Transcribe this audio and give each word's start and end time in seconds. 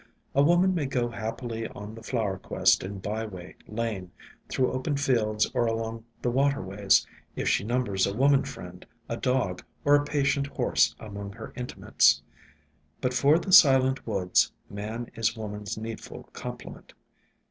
A 0.33 0.41
woman 0.41 0.73
may 0.73 0.87
go 0.87 1.09
happily 1.09 1.67
on 1.67 1.93
the 1.93 2.01
flower 2.01 2.39
quest 2.39 2.81
in 2.83 2.97
byway, 2.97 3.55
lane, 3.67 4.09
through 4.49 4.71
open 4.71 4.97
fields 4.97 5.47
or 5.53 5.67
along 5.67 6.05
the 6.23 6.31
waterways, 6.31 7.05
if 7.35 7.47
she 7.47 7.63
numbers 7.63 8.07
a 8.07 8.13
woman 8.17 8.43
friend, 8.43 8.83
a 9.07 9.15
dog, 9.15 9.61
or 9.85 9.93
a 9.93 10.03
patient 10.03 10.47
horse 10.47 10.95
among 10.99 11.33
her 11.33 11.53
intimates; 11.55 12.23
but 12.99 13.13
for 13.13 13.37
the 13.37 13.51
silent 13.51 14.07
woods, 14.07 14.51
man 14.71 15.11
is 15.13 15.37
woman's 15.37 15.77
needful 15.77 16.27
com 16.33 16.57
plement. 16.57 16.93